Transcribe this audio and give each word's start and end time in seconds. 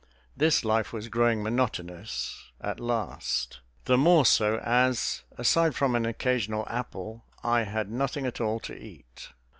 This 0.35 0.65
life 0.65 0.91
was 0.91 1.09
growing 1.09 1.43
monotonous 1.43 2.49
at 2.59 2.79
last; 2.79 3.59
the 3.85 3.99
more 3.99 4.25
so 4.25 4.57
as, 4.63 5.21
aside 5.37 5.75
from 5.75 5.93
an 5.95 6.07
occasional 6.07 6.65
apple, 6.67 7.23
I 7.43 7.65
had 7.65 7.91
nothing 7.91 8.25
at 8.25 8.41
all 8.41 8.59
to 8.61 8.75
eat. 8.75 9.29